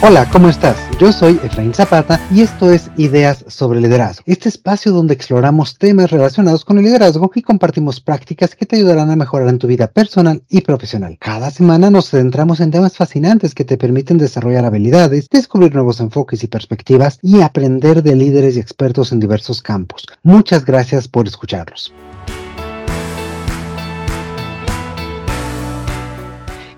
[0.00, 0.76] Hola, ¿cómo estás?
[1.00, 6.12] Yo soy Efraín Zapata y esto es Ideas sobre Liderazgo, este espacio donde exploramos temas
[6.12, 9.88] relacionados con el liderazgo y compartimos prácticas que te ayudarán a mejorar en tu vida
[9.88, 11.18] personal y profesional.
[11.18, 16.44] Cada semana nos centramos en temas fascinantes que te permiten desarrollar habilidades, descubrir nuevos enfoques
[16.44, 20.06] y perspectivas y aprender de líderes y expertos en diversos campos.
[20.22, 21.92] Muchas gracias por escucharlos.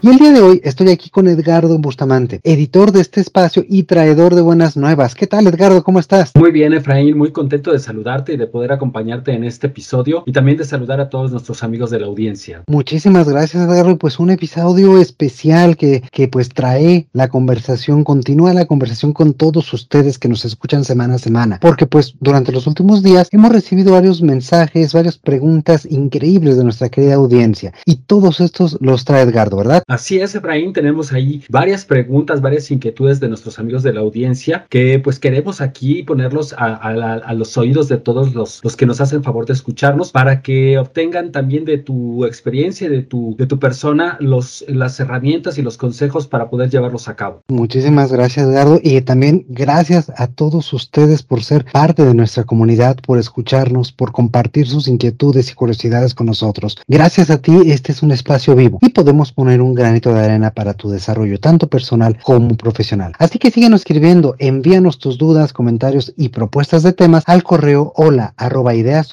[0.03, 3.83] Y el día de hoy estoy aquí con Edgardo Bustamante, editor de este espacio y
[3.83, 5.15] traidor de buenas nuevas.
[5.15, 5.85] ¿Qué tal, Edgardo?
[5.85, 6.33] ¿Cómo estás?
[6.37, 10.33] Muy bien, Efraín, muy contento de saludarte y de poder acompañarte en este episodio y
[10.33, 12.63] también de saludar a todos nuestros amigos de la audiencia.
[12.67, 13.99] Muchísimas gracias, Edgardo.
[13.99, 19.71] Pues un episodio especial que, que pues trae la conversación, continúa la conversación con todos
[19.75, 23.93] ustedes que nos escuchan semana a semana, porque pues durante los últimos días hemos recibido
[23.93, 29.59] varios mensajes, varias preguntas increíbles de nuestra querida audiencia y todos estos los trae Edgardo,
[29.59, 29.85] ¿verdad?
[29.91, 34.65] Así es, Efraín, tenemos ahí varias preguntas, varias inquietudes de nuestros amigos de la audiencia
[34.69, 39.25] que pues queremos aquí ponerlos a, los oídos de todos los, los, que nos hacen
[39.25, 44.17] favor de escucharnos para que obtengan también de tu experiencia, de tu, de tu persona,
[44.21, 47.43] los, las herramientas y los consejos para poder llevarlos a cabo.
[47.49, 52.97] Muchísimas gracias, Eduardo, y también gracias a todos ustedes por ser parte de nuestra comunidad,
[53.05, 56.79] por escucharnos, por compartir sus inquietudes y curiosidades con nosotros.
[56.87, 60.53] Gracias a ti, este es un espacio vivo y podemos poner un granito de arena
[60.53, 63.13] para tu desarrollo tanto personal como profesional.
[63.19, 68.35] Así que síguenos escribiendo, envíanos tus dudas, comentarios y propuestas de temas al correo hola
[68.37, 69.11] arroba ideas.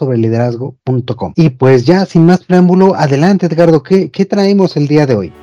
[1.36, 5.34] Y pues ya sin más preámbulo, adelante Edgardo, ¿qué, ¿qué traemos el día de hoy?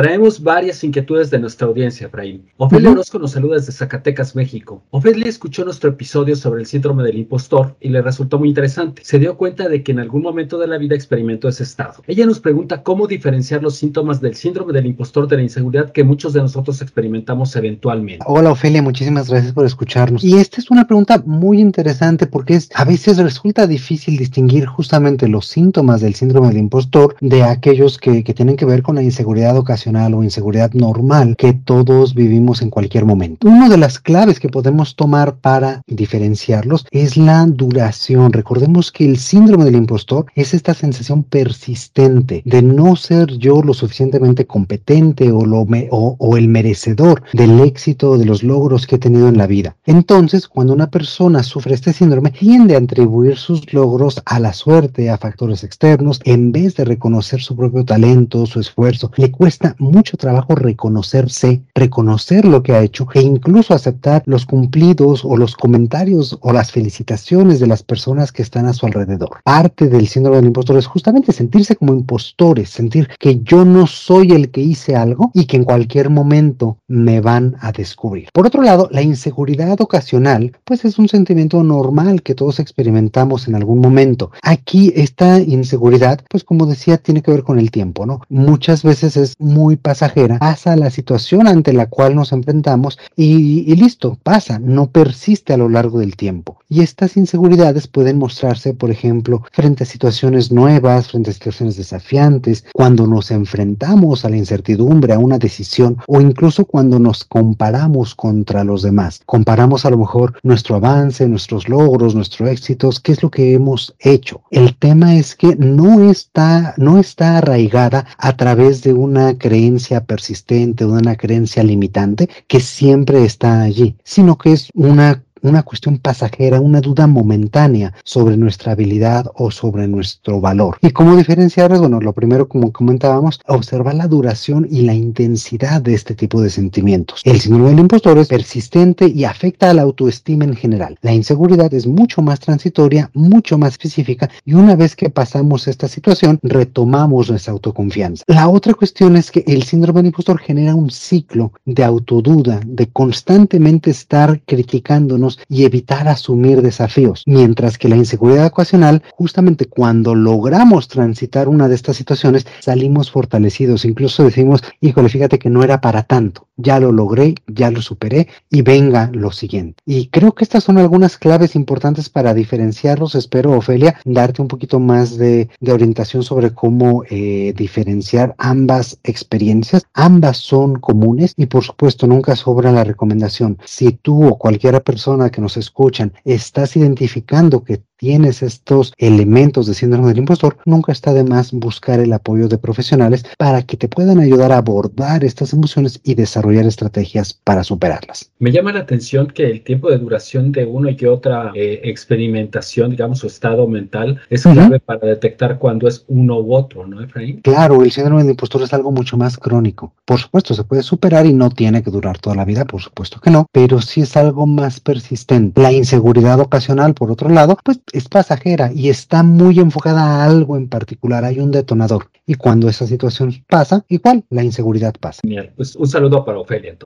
[0.00, 2.46] Traemos varias inquietudes de nuestra audiencia, Efraín.
[2.56, 4.82] Ofelia Orozco nos saluda desde Zacatecas, México.
[4.88, 9.02] Ofelia escuchó nuestro episodio sobre el síndrome del impostor y le resultó muy interesante.
[9.04, 12.02] Se dio cuenta de que en algún momento de la vida experimentó ese estado.
[12.06, 16.02] Ella nos pregunta cómo diferenciar los síntomas del síndrome del impostor de la inseguridad que
[16.02, 18.24] muchos de nosotros experimentamos eventualmente.
[18.26, 20.24] Hola Ofelia, muchísimas gracias por escucharnos.
[20.24, 25.28] Y esta es una pregunta muy interesante porque es, a veces resulta difícil distinguir justamente
[25.28, 29.02] los síntomas del síndrome del impostor de aquellos que, que tienen que ver con la
[29.02, 33.48] inseguridad ocasional o inseguridad normal que todos vivimos en cualquier momento.
[33.48, 38.32] Una de las claves que podemos tomar para diferenciarlos es la duración.
[38.32, 43.74] Recordemos que el síndrome del impostor es esta sensación persistente de no ser yo lo
[43.74, 48.98] suficientemente competente o, lo o, o el merecedor del éxito, de los logros que he
[48.98, 49.76] tenido en la vida.
[49.86, 55.10] Entonces, cuando una persona sufre este síndrome, tiende a atribuir sus logros a la suerte,
[55.10, 59.10] a factores externos, en vez de reconocer su propio talento, su esfuerzo.
[59.16, 65.24] Le cuesta mucho trabajo reconocerse, reconocer lo que ha hecho e incluso aceptar los cumplidos
[65.24, 69.40] o los comentarios o las felicitaciones de las personas que están a su alrededor.
[69.44, 74.32] Parte del síndrome del impostor es justamente sentirse como impostores, sentir que yo no soy
[74.32, 78.28] el que hice algo y que en cualquier momento me van a descubrir.
[78.32, 83.54] Por otro lado, la inseguridad ocasional, pues es un sentimiento normal que todos experimentamos en
[83.54, 84.30] algún momento.
[84.42, 88.20] Aquí esta inseguridad, pues como decía, tiene que ver con el tiempo, ¿no?
[88.28, 94.18] Muchas veces es muy pasajera, pasa la situación ante la cual nos enfrentamos y, listo,
[94.22, 96.58] pasa, no persiste a lo largo del tiempo.
[96.68, 102.64] Y estas inseguridades pueden mostrarse, por ejemplo, frente a situaciones nuevas, frente a situaciones desafiantes,
[102.72, 108.64] cuando nos enfrentamos a la incertidumbre, a una decisión o incluso cuando nos comparamos contra
[108.64, 109.20] los demás.
[109.26, 113.94] Comparamos a lo mejor nuestro avance, nuestros logros, nuestros éxitos, qué es lo que hemos
[113.98, 114.42] hecho.
[114.50, 120.84] El tema es que no está, no está arraigada a través de una creencia persistente,
[120.84, 126.80] una creencia limitante que siempre está allí, sino que es una una cuestión pasajera, una
[126.80, 130.78] duda momentánea sobre nuestra habilidad o sobre nuestro valor.
[130.80, 131.80] ¿Y cómo diferenciarlas?
[131.80, 136.50] Bueno, lo primero, como comentábamos, observar la duración y la intensidad de este tipo de
[136.50, 137.22] sentimientos.
[137.24, 140.98] El síndrome del impostor es persistente y afecta a la autoestima en general.
[141.02, 145.88] La inseguridad es mucho más transitoria, mucho más específica y una vez que pasamos esta
[145.88, 148.24] situación, retomamos nuestra autoconfianza.
[148.26, 152.88] La otra cuestión es que el síndrome del impostor genera un ciclo de autoduda, de
[152.88, 157.22] constantemente estar criticándonos y evitar asumir desafíos.
[157.26, 163.84] Mientras que la inseguridad ocasional, justamente cuando logramos transitar una de estas situaciones, salimos fortalecidos.
[163.84, 166.46] Incluso decimos, híjole, fíjate que no era para tanto.
[166.56, 169.82] Ya lo logré, ya lo superé y venga lo siguiente.
[169.86, 173.14] Y creo que estas son algunas claves importantes para diferenciarlos.
[173.14, 179.86] Espero, Ofelia, darte un poquito más de, orientación sobre cómo eh, diferenciar ambas experiencias.
[179.94, 183.58] Ambas son comunes y por supuesto nunca sobra la recomendación.
[183.64, 189.74] Si tú o cualquier persona que nos escuchan estás identificando que tienes estos elementos de
[189.74, 193.88] síndrome del impostor, nunca está de más buscar el apoyo de profesionales para que te
[193.88, 198.32] puedan ayudar a abordar estas emociones y desarrollar estrategias para superarlas.
[198.38, 202.90] Me llama la atención que el tiempo de duración de una y otra eh, experimentación,
[202.90, 207.42] digamos, su estado mental, es clave para detectar cuando es uno u otro, ¿no, Efraín?
[207.42, 209.92] Claro, el síndrome del impostor es algo mucho más crónico.
[210.06, 213.20] Por supuesto, se puede superar y no tiene que durar toda la vida, por supuesto
[213.20, 215.60] que no, pero sí es algo más persistente.
[215.60, 220.56] La inseguridad ocasional, por otro lado, pues es pasajera y está muy enfocada a algo
[220.56, 222.10] en particular, hay un detonador.
[222.26, 225.20] Y cuando esa situación pasa, igual la inseguridad pasa.
[225.56, 226.76] Pues un saludo para Ofelia.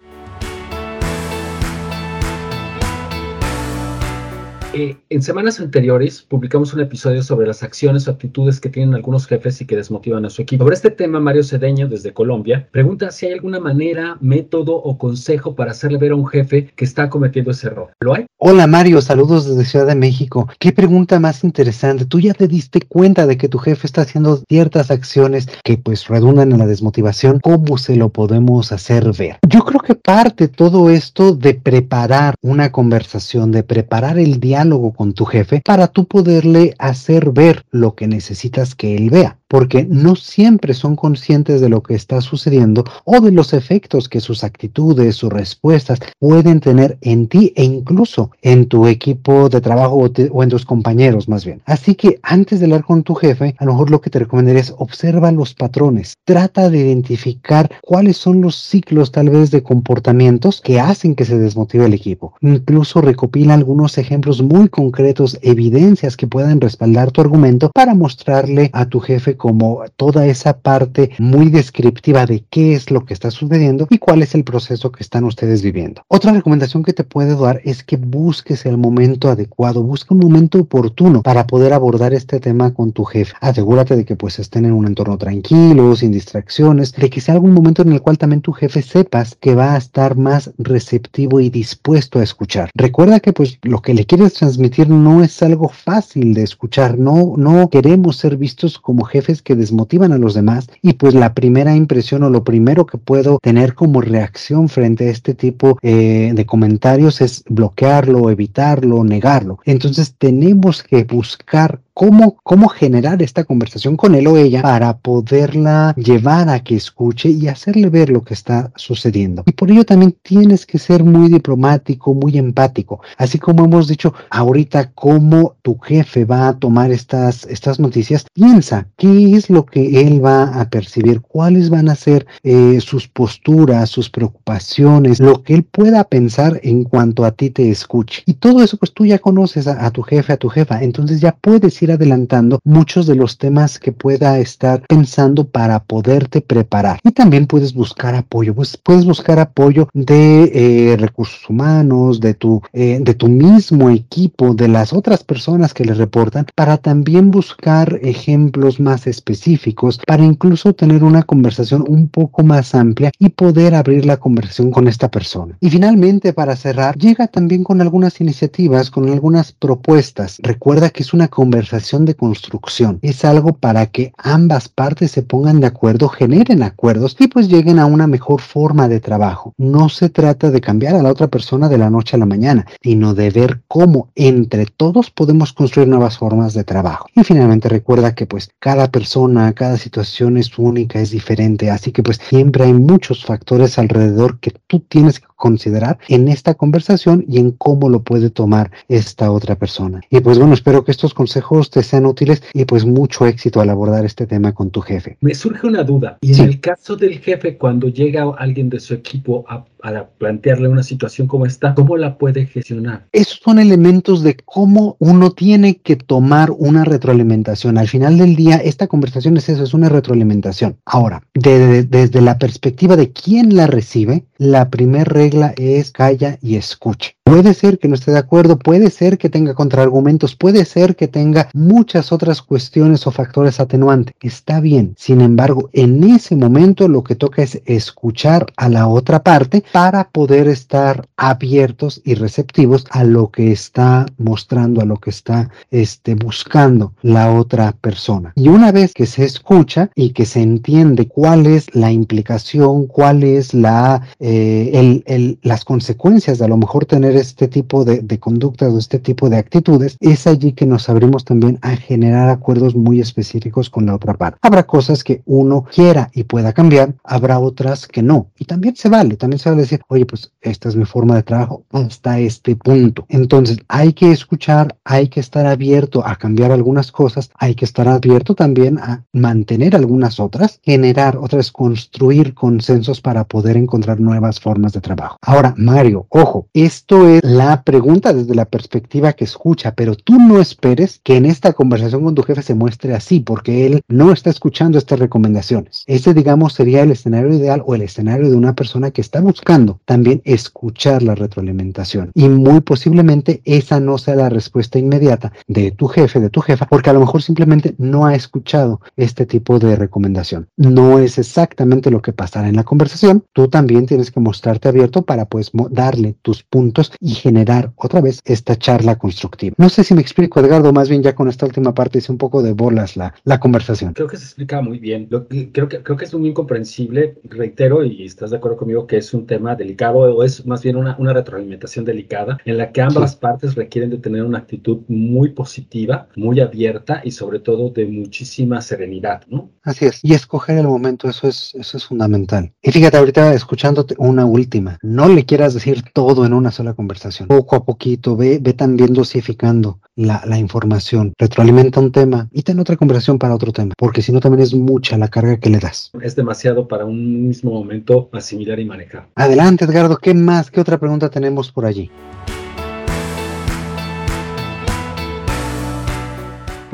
[4.76, 9.24] Eh, en semanas anteriores publicamos un episodio sobre las acciones o actitudes que tienen algunos
[9.24, 10.64] jefes y que desmotivan a su equipo.
[10.64, 15.54] Sobre este tema, Mario Cedeño, desde Colombia, pregunta si hay alguna manera, método o consejo
[15.54, 17.92] para hacerle ver a un jefe que está cometiendo ese error.
[18.00, 18.26] ¿Lo hay?
[18.38, 20.48] Hola Mario, saludos desde Ciudad de México.
[20.58, 22.04] Qué pregunta más interesante.
[22.04, 26.08] Tú ya te diste cuenta de que tu jefe está haciendo ciertas acciones que pues
[26.08, 27.38] redundan en la desmotivación.
[27.38, 29.36] ¿Cómo se lo podemos hacer ver?
[29.48, 35.12] Yo creo que parte todo esto de preparar una conversación, de preparar el diálogo con
[35.12, 40.16] tu jefe para tú poderle hacer ver lo que necesitas que él vea porque no
[40.16, 45.14] siempre son conscientes de lo que está sucediendo o de los efectos que sus actitudes,
[45.14, 50.48] sus respuestas pueden tener en ti e incluso en tu equipo de trabajo o, en
[50.48, 51.62] tus compañeros más bien.
[51.66, 54.60] Así que antes de hablar con tu jefe, a lo mejor lo que te recomendaría
[54.60, 60.62] es observa los patrones, trata de identificar cuáles son los ciclos tal vez de comportamientos
[60.62, 62.34] que hacen que se desmotive el equipo.
[62.40, 68.86] Incluso recopila algunos ejemplos muy concretos, evidencias que puedan respaldar tu argumento para mostrarle a
[68.86, 73.86] tu jefe como toda esa parte muy descriptiva de qué es lo que está sucediendo
[73.90, 76.00] y cuál es el proceso que están ustedes viviendo.
[76.08, 80.60] Otra recomendación que te puede dar es que busques el momento adecuado, busca un momento
[80.60, 83.34] oportuno para poder abordar este tema con tu jefe.
[83.42, 87.52] Asegúrate de que pues estén en un entorno tranquilo, sin distracciones, de que sea algún
[87.52, 91.50] momento en el cual también tu jefe sepas que va a estar más receptivo y
[91.50, 92.70] dispuesto a escuchar.
[92.74, 97.34] Recuerda que pues lo que le quieres transmitir no es algo fácil de escuchar, no
[97.36, 101.74] no queremos ser vistos como jefes que desmotivan a los demás y pues la primera
[101.76, 106.46] impresión o lo primero que puedo tener como reacción frente a este tipo eh, de
[106.46, 109.58] comentarios es bloquearlo, evitarlo, negarlo.
[109.64, 115.94] Entonces tenemos que buscar cómo, cómo generar esta conversación con él o ella para poderla
[115.96, 119.44] llevar a que escuche y hacerle ver lo que está sucediendo.
[119.46, 123.00] Y por ello también tienes que ser muy diplomático, muy empático.
[123.16, 128.88] Así como hemos dicho ahorita cómo tu jefe va a tomar estas, estas noticias, piensa
[128.96, 133.88] qué es lo que él va a percibir, cuáles van a ser eh, sus posturas,
[133.88, 138.24] sus preocupaciones, lo que él pueda pensar en cuanto a ti te escuche.
[138.26, 141.20] Y todo eso pues tú ya conoces a, a tu jefe, a tu jefa, entonces
[141.20, 147.00] ya puedes ir adelantando muchos de los temas que pueda estar pensando para poderte preparar.
[147.02, 150.50] Y también puedes buscar apoyo, pues puedes buscar apoyo de
[150.92, 155.84] eh, recursos humanos, de tu, eh, de tu mismo equipo, de las otras personas que
[155.84, 162.42] le reportan, para también buscar ejemplos más específicos, para incluso tener una conversación un poco
[162.42, 165.56] más amplia y poder abrir la conversación con esta persona.
[165.60, 170.38] Y finalmente, para cerrar, llega también con algunas iniciativas, con algunas propuestas.
[170.42, 172.98] Recuerda que es una conversación de construcción.
[173.02, 177.78] Es algo para que ambas partes se pongan de acuerdo, generen acuerdos y pues lleguen
[177.78, 179.52] a una mejor forma de trabajo.
[179.58, 182.64] No se trata de cambiar a la otra persona de la noche a la mañana,
[182.82, 187.08] sino de ver cómo entre todos podemos construir nuevas formas de trabajo.
[187.14, 192.04] Y finalmente recuerda que pues cada persona, cada situación es única, es diferente, así que
[192.04, 197.38] pues siempre hay muchos factores alrededor que tú tienes que considerar en esta conversación y
[197.38, 200.00] en cómo lo puede tomar esta otra persona.
[200.10, 203.70] Y pues bueno, espero que estos consejos te sean útiles y pues mucho éxito al
[203.70, 205.16] abordar este tema con tu jefe.
[205.20, 206.18] Me surge una duda.
[206.20, 210.68] Y en el caso del jefe, cuando llega alguien de su equipo a, a plantearle
[210.68, 213.06] una situación como esta, ¿cómo la puede gestionar?
[213.12, 217.76] Esos son elementos de cómo uno tiene que tomar una retroalimentación.
[217.76, 220.78] Al final del día, esta conversación es eso, es una retroalimentación.
[220.86, 227.10] Ahora, desde la perspectiva de quién la recibe, la primera regla es calla y escucha.
[227.24, 231.08] Puede ser que no esté de acuerdo, puede ser que tenga contraargumentos, puede ser que
[231.08, 234.14] tenga muchas otras cuestiones o factores atenuantes.
[234.20, 234.94] Está bien.
[234.98, 240.08] Sin embargo, en ese momento lo que toca es escuchar a la otra parte para
[240.10, 246.14] poder estar abiertos y receptivos a lo que está mostrando, a lo que está este,
[246.14, 248.32] buscando la otra persona.
[248.36, 253.24] Y una vez que se escucha y que se entiende cuál es la implicación, cuál
[253.24, 257.98] es la, eh, el, el, las consecuencias de a lo mejor tener este tipo de,
[257.98, 262.28] de conductas o este tipo de actitudes, es allí que nos abrimos también a generar
[262.28, 264.38] acuerdos muy específicos con la otra parte.
[264.40, 268.28] Habrá cosas que uno quiera y pueda cambiar, habrá otras que no.
[268.38, 271.22] Y también se vale, también se vale decir, oye, pues esta es mi forma de
[271.22, 273.06] trabajo hasta este punto.
[273.08, 277.88] Entonces hay que escuchar, hay que estar abierto a cambiar algunas cosas, hay que estar
[277.88, 284.72] abierto también a mantener algunas otras, generar otras, construir consensos para poder encontrar nuevas formas
[284.72, 285.18] de trabajo.
[285.22, 290.40] Ahora, Mario, ojo, esto es la pregunta desde la perspectiva que escucha, pero tú no
[290.40, 294.30] esperes que en esta conversación con tu jefe se muestre así, porque él no está
[294.30, 295.84] escuchando estas recomendaciones.
[295.86, 299.43] Ese, digamos, sería el escenario ideal o el escenario de una persona que está buscando
[299.84, 302.10] también escuchar la retroalimentación.
[302.14, 306.66] Y muy posiblemente esa no sea la respuesta inmediata de tu jefe, de tu jefa,
[306.66, 310.48] porque a lo mejor simplemente no ha escuchado este tipo de recomendación.
[310.56, 313.24] No es exactamente lo que pasará en la conversación.
[313.32, 318.20] Tú también tienes que mostrarte abierto para pues darle tus puntos y generar otra vez
[318.24, 319.54] esta charla constructiva.
[319.58, 322.18] No sé si me explico, Edgardo, más bien ya con esta última parte hice un
[322.18, 323.92] poco de bolas la, la conversación.
[323.92, 325.06] Creo que se explica muy bien.
[325.52, 329.12] creo, que, creo que es muy incomprensible, reitero, y estás de acuerdo conmigo que es
[329.12, 333.16] un tema delicado o es más bien una, una retroalimentación delicada en la que ambas
[333.16, 338.60] partes requieren de tener una actitud muy positiva, muy abierta y sobre todo de muchísima
[338.60, 339.50] serenidad, ¿no?
[339.62, 340.00] Así es.
[340.02, 342.52] Y escoger el momento, eso es, eso es fundamental.
[342.62, 347.28] Y fíjate, ahorita escuchándote una última, no le quieras decir todo en una sola conversación.
[347.28, 351.14] Poco a poquito, ve, ve también dosificando la, la información.
[351.18, 354.54] Retroalimenta un tema y ten otra conversación para otro tema, porque si no también es
[354.54, 355.90] mucha la carga que le das.
[356.00, 359.08] Es demasiado para un mismo momento asimilar y manejar.
[359.24, 360.50] Adelante, Edgardo, ¿qué más?
[360.50, 361.90] ¿Qué otra pregunta tenemos por allí?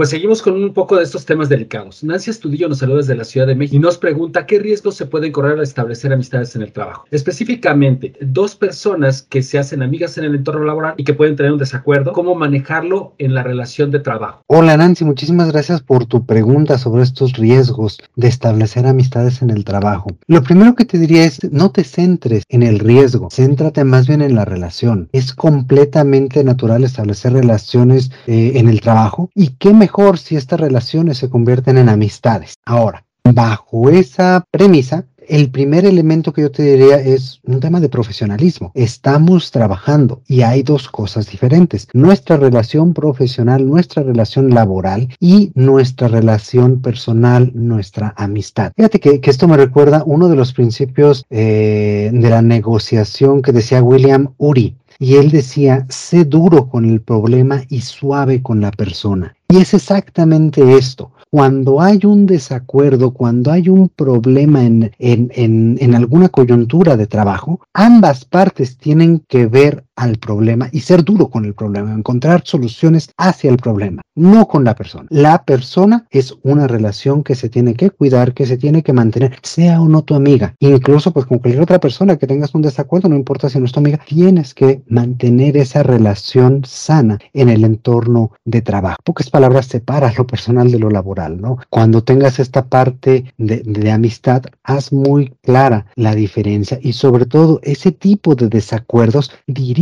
[0.00, 2.02] Pues seguimos con un poco de estos temas delicados.
[2.02, 5.04] Nancy Estudillo nos saluda desde la Ciudad de México y nos pregunta qué riesgos se
[5.04, 7.04] pueden correr al establecer amistades en el trabajo.
[7.10, 11.52] Específicamente, dos personas que se hacen amigas en el entorno laboral y que pueden tener
[11.52, 14.40] un desacuerdo, ¿cómo manejarlo en la relación de trabajo?
[14.46, 19.66] Hola Nancy, muchísimas gracias por tu pregunta sobre estos riesgos de establecer amistades en el
[19.66, 20.06] trabajo.
[20.28, 24.22] Lo primero que te diría es no te centres en el riesgo, céntrate más bien
[24.22, 25.10] en la relación.
[25.12, 30.60] Es completamente natural establecer relaciones eh, en el trabajo y qué mejor mejor si estas
[30.60, 32.54] relaciones se convierten en amistades.
[32.64, 37.88] Ahora, bajo esa premisa, el primer elemento que yo te diría es un tema de
[37.88, 38.72] profesionalismo.
[38.74, 41.86] Estamos trabajando y hay dos cosas diferentes.
[41.92, 48.72] Nuestra relación profesional, nuestra relación laboral y nuestra relación personal, nuestra amistad.
[48.76, 53.82] Fíjate que, esto me recuerda uno de los principios eh, de la negociación que decía
[53.82, 54.76] William Uri.
[55.02, 59.34] Y él decía, sé duro con el problema y suave con la persona.
[59.48, 61.10] Y es exactamente esto.
[61.30, 67.06] Cuando hay un desacuerdo, cuando hay un problema en, en, en, en, alguna coyuntura de
[67.06, 72.40] trabajo, ambas partes tienen que ver al problema y ser duro con el problema, encontrar
[72.44, 75.06] soluciones hacia el problema, no con la persona.
[75.10, 79.36] La persona es una relación que se tiene que cuidar, que se tiene que mantener,
[79.42, 80.54] sea o no tu amiga.
[80.58, 83.72] Incluso pues con cualquier otra persona que tengas un desacuerdo, no importa si no es
[83.72, 88.96] tu amiga, tienes que mantener esa relación sana en el entorno de trabajo.
[89.04, 91.58] Pocas palabras separa lo personal de lo laboral, ¿no?
[91.68, 97.60] Cuando tengas esta parte de, de amistad, haz muy clara la diferencia y sobre todo
[97.62, 99.30] ese tipo de desacuerdos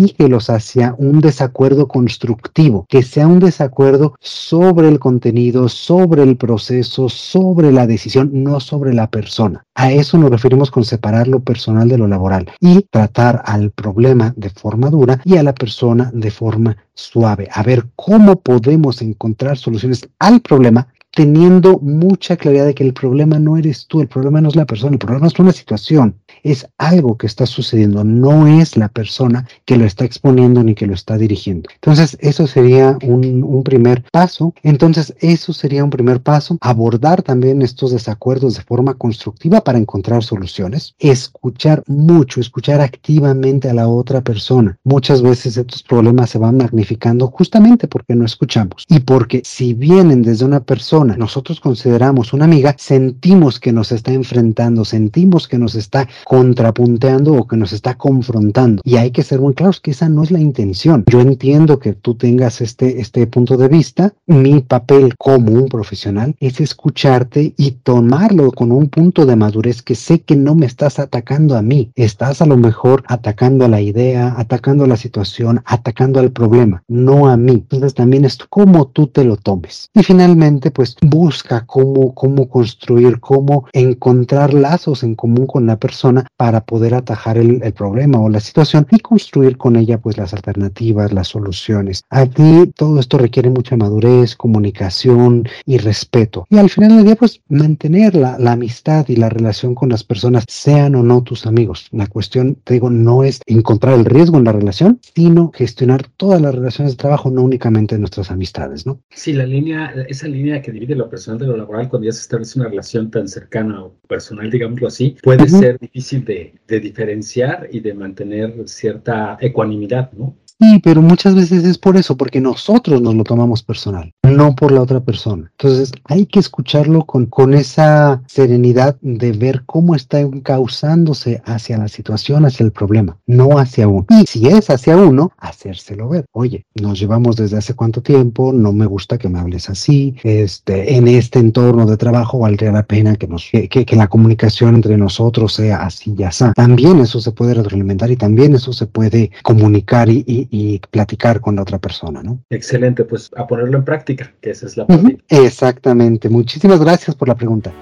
[0.08, 7.08] dirígelos hacia un desacuerdo constructivo, que sea un desacuerdo sobre el contenido, sobre el proceso,
[7.08, 9.64] sobre la decisión, no sobre la persona.
[9.74, 14.32] A eso nos referimos con separar lo personal de lo laboral y tratar al problema
[14.36, 19.56] de forma dura y a la persona de forma suave, a ver cómo podemos encontrar
[19.56, 24.40] soluciones al problema teniendo mucha claridad de que el problema no eres tú, el problema
[24.40, 28.46] no es la persona, el problema es una situación, es algo que está sucediendo, no
[28.46, 31.70] es la persona que lo está exponiendo ni que lo está dirigiendo.
[31.74, 34.54] Entonces, eso sería un, un primer paso.
[34.62, 40.22] Entonces, eso sería un primer paso, abordar también estos desacuerdos de forma constructiva para encontrar
[40.22, 44.78] soluciones, escuchar mucho, escuchar activamente a la otra persona.
[44.84, 50.22] Muchas veces estos problemas se van magnificando justamente porque no escuchamos y porque si vienen
[50.22, 55.58] desde una persona persona nosotros consideramos una amiga, sentimos que nos está enfrentando, sentimos que
[55.58, 58.82] nos está contrapunteando o que nos está confrontando.
[58.84, 61.04] Y hay que ser muy claros que esa no es la intención.
[61.06, 64.12] Yo entiendo que tú tengas este, este punto de vista.
[64.26, 69.94] Mi papel como un profesional es escucharte y tomarlo con un punto de madurez que
[69.94, 73.80] sé que no me estás atacando a mí, estás a lo mejor atacando a la
[73.80, 77.52] idea, atacando a la situación, atacando al problema, no a mí.
[77.52, 79.90] Entonces también es cómo tú te lo tomes.
[79.94, 86.26] Y finalmente, pues busca cómo, cómo construir, cómo encontrar lazos en común con la persona
[86.36, 90.34] para poder atajar el, el problema o la situación y construir con ella pues las
[90.34, 92.02] alternativas, las soluciones.
[92.10, 96.46] Aquí todo esto requiere mucha madurez, comunicación y respeto.
[96.50, 100.04] Y al final del día pues mantener la, la amistad y la relación con las
[100.04, 101.88] personas, sean o no tus amigos.
[101.92, 106.40] La cuestión, te digo, no es encontrar el riesgo en la relación, sino gestionar todas
[106.40, 109.00] las relaciones de trabajo, no únicamente nuestras amistades, ¿no?
[109.10, 112.20] Sí, la línea, esa línea que divide lo personal de lo laboral, cuando ya se
[112.20, 117.68] establece una relación tan cercana o personal, digámoslo así, puede ser difícil de, de diferenciar
[117.70, 120.36] y de mantener cierta ecuanimidad, ¿no?
[120.60, 124.72] Sí, pero muchas veces es por eso, porque nosotros nos lo tomamos personal, no por
[124.72, 125.52] la otra persona.
[125.56, 131.86] Entonces hay que escucharlo con, con esa serenidad de ver cómo está causándose hacia la
[131.86, 134.06] situación, hacia el problema, no hacia uno.
[134.10, 136.24] Y si es hacia uno, hacérselo ver.
[136.32, 140.96] Oye, nos llevamos desde hace cuánto tiempo, no me gusta que me hables así, este,
[140.96, 144.74] en este entorno de trabajo valdría la pena que, nos, que, que, que la comunicación
[144.74, 146.46] entre nosotros sea así y así.
[146.56, 151.40] También eso se puede retroalimentar y también eso se puede comunicar y, y y platicar
[151.40, 152.40] con la otra persona, ¿no?
[152.50, 155.02] Excelente, pues a ponerlo en práctica, que esa es la parte.
[155.02, 155.44] Uh -huh.
[155.46, 156.28] Exactamente.
[156.28, 157.72] Muchísimas gracias por la pregunta.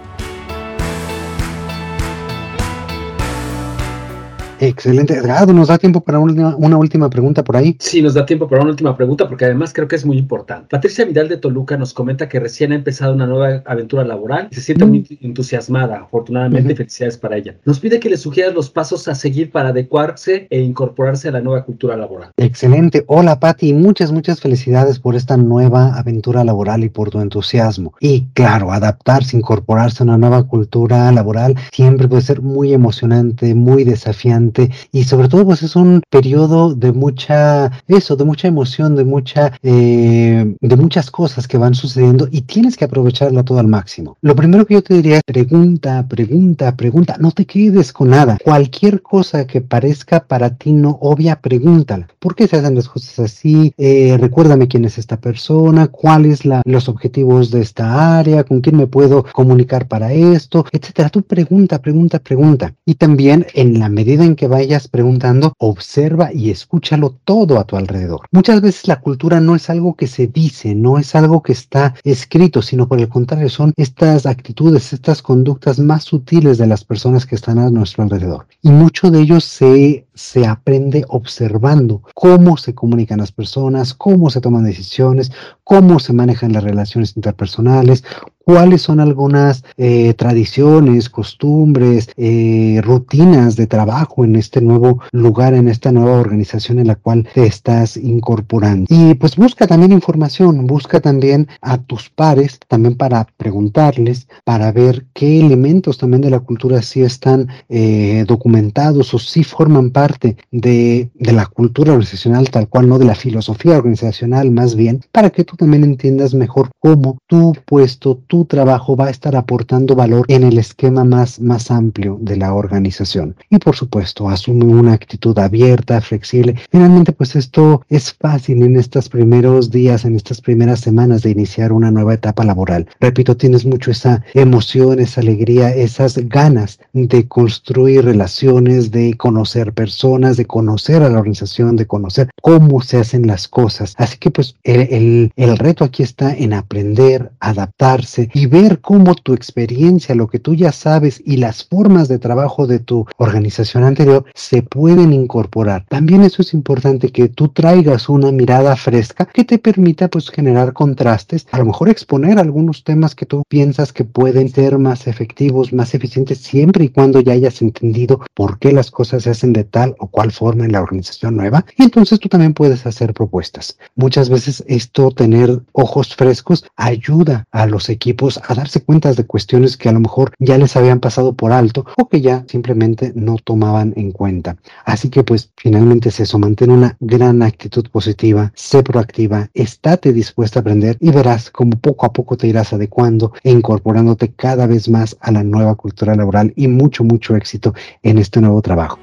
[4.60, 5.14] Excelente.
[5.14, 7.76] Edgardo, ¿nos da tiempo para una, una, última pregunta por ahí?
[7.78, 10.68] Sí, nos da tiempo para una última pregunta porque además creo que es muy importante.
[10.70, 14.54] Patricia Vidal de Toluca nos comenta que recién ha empezado una nueva aventura laboral y
[14.54, 14.88] se siente mm.
[14.88, 16.78] muy entusiasmada, afortunadamente, uh -huh.
[16.78, 17.56] felicidades para ella.
[17.64, 21.40] Nos pide que le sugieras los pasos a seguir para adecuarse e incorporarse a la
[21.40, 22.30] nueva cultura laboral.
[22.36, 23.04] Excelente.
[23.08, 23.74] Hola, Pati.
[23.74, 27.92] Muchas, muchas felicidades por esta nueva aventura laboral y por tu entusiasmo.
[28.00, 33.84] Y claro, adaptarse, incorporarse a una nueva cultura laboral siempre puede ser muy emocionante, muy
[33.84, 34.45] desafiante
[34.92, 39.52] y sobre todo pues es un periodo de mucha eso de mucha emoción de mucha
[39.62, 44.16] eh, de muchas cosas que van sucediendo y tienes que aprovecharla todo al máximo.
[44.20, 48.38] Lo primero que yo te diría es pregunta pregunta pregunta no te quedes con nada.
[48.42, 52.08] Cualquier cosa que parezca para ti no obvia pregúntala.
[52.18, 53.72] ¿por qué se hacen las cosas así?
[53.78, 58.76] Eh, recuérdame quién es esta persona cuáles la, los objetivos de esta área con quién
[58.76, 61.08] me puedo comunicar para esto etcétera.
[61.08, 62.74] Tú pregunta pregunta pregunta.
[62.84, 67.76] Y también en la medida en que vayas preguntando, observa y escúchalo todo a tu
[67.76, 68.26] alrededor.
[68.30, 71.94] Muchas veces la cultura no es algo que se dice, no es algo que está
[72.04, 77.26] escrito, sino por el contrario, son estas actitudes, estas conductas más sutiles de las personas
[77.26, 78.46] que están a nuestro alrededor.
[78.62, 84.40] Y mucho de ello se, se aprende observando cómo se comunican las personas, cómo se
[84.40, 85.32] toman decisiones,
[85.64, 88.04] cómo se manejan las relaciones interpersonales,
[88.46, 95.68] cuáles son algunas eh, tradiciones, costumbres, eh, rutinas de trabajo en este nuevo lugar, en
[95.68, 98.86] esta nueva organización en la cual te estás incorporando.
[98.88, 105.06] Y pues busca también información, busca también a tus pares, también para preguntarles, para ver
[105.14, 111.10] qué elementos también de la cultura sí están eh, documentados o sí forman parte de,
[111.14, 115.44] de la cultura organizacional tal cual, no de la filosofía organizacional más bien, para que
[115.44, 120.42] tú también entiendas mejor cómo tu puesto, tu trabajo va a estar aportando valor en
[120.44, 123.36] el esquema más, más amplio de la organización.
[123.50, 126.56] Y por supuesto, asume una actitud abierta, flexible.
[126.70, 131.72] Finalmente, pues esto es fácil en estos primeros días, en estas primeras semanas de iniciar
[131.72, 132.88] una nueva etapa laboral.
[133.00, 140.36] Repito, tienes mucho esa emoción, esa alegría, esas ganas de construir relaciones, de conocer personas,
[140.36, 143.94] de conocer a la organización, de conocer cómo se hacen las cosas.
[143.98, 149.34] Así que pues el, el, reto aquí está en aprender, adaptarse y ver cómo tu
[149.34, 154.05] experiencia, lo que tú ya sabes y las formas de trabajo de tu organización anterior
[154.34, 155.84] se pueden incorporar.
[155.88, 160.72] También eso es importante que tú traigas una mirada fresca que te permita pues generar
[160.72, 165.72] contrastes, a lo mejor exponer algunos temas que tú piensas que pueden ser más efectivos,
[165.72, 169.64] más eficientes siempre y cuando ya hayas entendido por qué las cosas se hacen de
[169.64, 173.78] tal o cual forma en la organización nueva y entonces tú también puedes hacer propuestas.
[173.94, 179.76] Muchas veces esto tener ojos frescos ayuda a los equipos a darse cuenta de cuestiones
[179.76, 183.36] que a lo mejor ya les habían pasado por alto o que ya simplemente no
[183.36, 184.56] tomaban en cuenta.
[184.84, 190.60] Así que pues finalmente es eso, mantén una gran actitud positiva, sé proactiva, estate dispuesta
[190.60, 194.88] a aprender y verás cómo poco a poco te irás adecuando e incorporándote cada vez
[194.88, 198.98] más a la nueva cultura laboral y mucho, mucho éxito en este nuevo trabajo.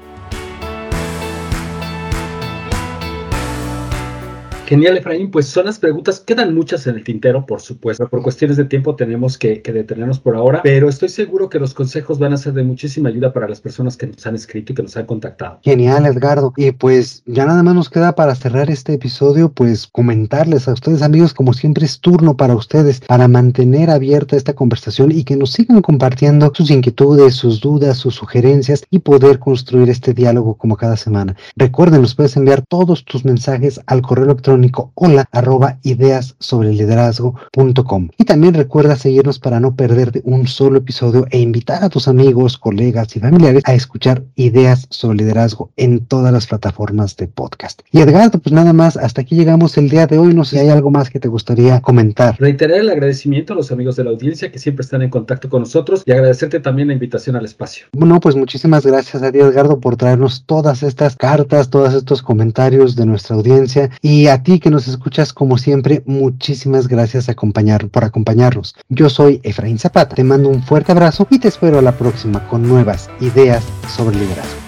[4.66, 5.30] Genial, Efraín.
[5.30, 8.08] Pues son las preguntas, quedan muchas en el tintero, por supuesto.
[8.08, 12.18] Por cuestiones de tiempo tenemos que, detenernos por ahora, pero estoy seguro que los consejos
[12.18, 14.82] van a ser de muchísima ayuda para las personas que nos han escrito y que
[14.82, 15.58] nos han contactado.
[15.62, 16.54] Genial, Edgardo.
[16.56, 21.02] Y pues ya nada más nos queda para cerrar este episodio, pues comentarles a ustedes,
[21.02, 25.52] amigos, como siempre es turno para ustedes, para mantener abierta esta conversación y que nos
[25.52, 30.96] sigan compartiendo sus inquietudes, sus dudas, sus sugerencias y poder construir este diálogo como cada
[30.96, 31.36] semana.
[31.56, 34.24] Recuerden, nos puedes enviar todos tus mensajes al correo
[34.54, 38.08] electrónico hola arroba ideas sobre liderazgo.com.
[38.16, 42.58] Y también recuerda seguirnos para no perderte un solo episodio e invitar a tus amigos,
[42.58, 47.82] colegas y familiares a escuchar ideas sobre liderazgo en todas las plataformas de podcast.
[47.90, 50.34] Y Edgardo, pues nada más, hasta aquí llegamos el día de hoy.
[50.34, 52.36] No sé si hay algo más que te gustaría comentar.
[52.38, 55.62] Reiterar el agradecimiento a los amigos de la audiencia que siempre están en contacto con
[55.62, 57.86] nosotros y agradecerte también la invitación al espacio.
[57.92, 62.94] Bueno, pues muchísimas gracias a ti, Edgardo, por traernos todas estas cartas, todos estos comentarios
[62.94, 68.04] de nuestra audiencia y a ti que nos escuchas como siempre, muchísimas gracias acompañar, por
[68.04, 68.76] acompañarnos.
[68.88, 72.46] Yo soy Efraín Zapata, te mando un fuerte abrazo y te espero a la próxima
[72.46, 73.64] con nuevas ideas
[73.96, 74.60] sobre liderazgo.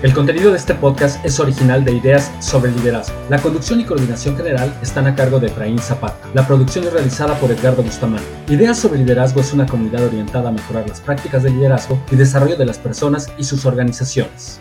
[0.00, 3.16] El contenido de este podcast es original de Ideas sobre Liderazgo.
[3.28, 6.20] La conducción y coordinación general están a cargo de Efraín Zapata.
[6.34, 8.24] La producción es realizada por Edgardo Bustamante.
[8.48, 12.56] Ideas sobre Liderazgo es una comunidad orientada a mejorar las prácticas de liderazgo y desarrollo
[12.56, 14.60] de las personas y sus organizaciones.